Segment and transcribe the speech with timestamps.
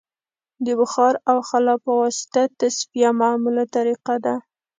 [0.65, 4.35] د بخار او خلا په واسطه تصفیه معموله طریقه ده